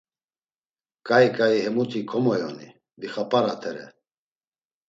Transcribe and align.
Ǩai 1.07 1.27
ǩai, 1.37 1.55
hemuti 1.65 1.99
komoyoni, 2.09 2.67
vixap̌aratere. 2.99 3.85